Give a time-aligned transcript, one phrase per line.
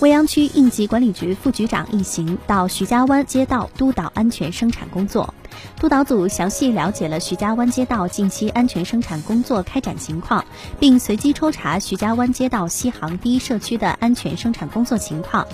[0.00, 5.34] 未央区应急管理局副局长一行到徐家湾街道督导安全生产工作。
[5.78, 10.42] 督导组详细了解了徐家湾街道近期安全生产工作开展情况，
[10.78, 15.46] 并随机抽查徐家湾街道西航第一社区的安全生产工作情况。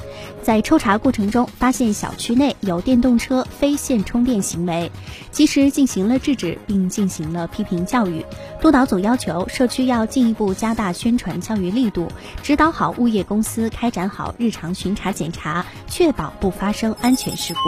[0.42, 4.92] 在抽查过程中，发现小区内有电动车非线充电行为，
[5.32, 8.24] 及时进行了制止，并进行了批评教育。
[8.66, 12.10] 督导组要求社区要进一步加大宣传教育力度，
[12.42, 17.60] 指导好物业公司开展好日常巡查检查，确保不发生安全事故。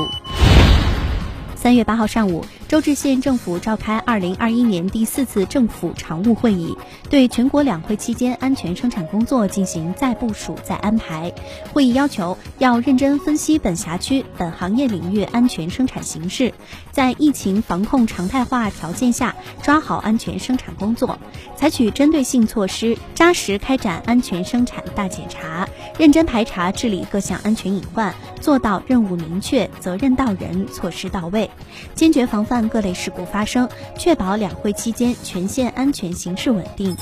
[1.55, 6.77] 三月八号上午，周至县政府召开二零二一年第四次政府常务会议，
[7.09, 11.33] 对全国两会期间安全生产工作进行再部署、再安排。
[11.73, 16.53] 会议要求要认真分析本辖区、本行业领域安全生产形势，
[16.93, 21.19] 在疫情防控常态化条件下抓好安全生产工作，
[21.57, 25.67] 采取针对性措施，扎实开展安全生产大检查，
[25.99, 31.51] 认真排查治理各项安全隐患，做到任务明确、责任到人、措施到位。
[31.95, 36.97] 坚决防范各类事故发生，确保两会期间全县安全形势稳定。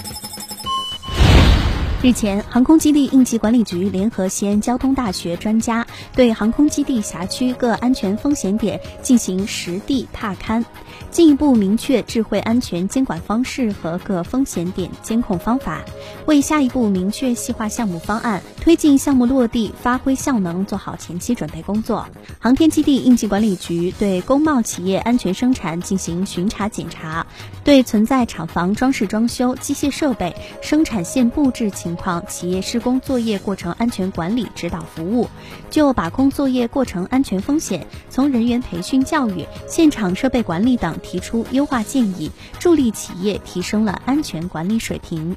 [2.03, 10.63] 日前，航空基地应急管理局联合西安交通大学专家，对航空基地辖区各安全风险点进行实地踏勘，
[11.11, 15.83] 进一步明确智慧安全监管方式和各风险点监控方法，
[16.27, 22.07] 为下一步明确细化项目方案、推进项目落地、发挥效能做好前期准备工作。
[22.39, 27.27] 航天基地应急管理局对工贸企业安全生产进行巡查检查，
[27.65, 35.29] 对存在厂房装饰装修、机械设备、生产线布置情况企业施工作业过程安全管理指导服务，
[35.71, 45.37] 就把控作业过程安全风险，从人员培训教育、现场设备管理等提出优化建议，助力企业提升了安全管理水平。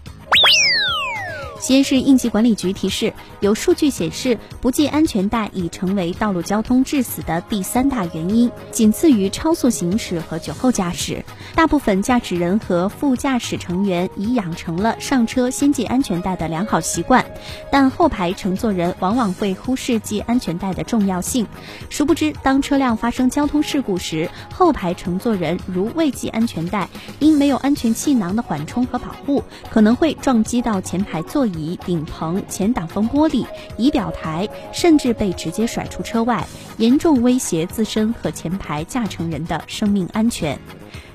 [1.59, 11.25] 西安市应急管理局提示：有数据显示，不系安全带已成为道路交通致死的第三大原因，仅次于超速行驶和酒后驾驶。
[11.55, 17.25] 大部分驾驶人和副驾驶成员已养成了上车先系安全带的良好习惯，
[17.69, 21.45] 但后排乘坐人往往会忽视系安全带的重要性。
[21.89, 26.87] 殊不知，当车辆发生交通事故时，后排乘坐人如未系安全带，
[27.19, 33.45] 因没有安全气囊的缓冲和保护，可能会撞击到前排座椅、顶棚、前挡风玻璃、
[33.77, 36.45] 仪表台，甚至被直接甩出车外，
[36.77, 40.59] 严重威胁自身和前排驾乘人的生命安全。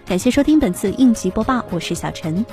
[0.06, 2.44] 感谢收听本次应急播报，我是小陈。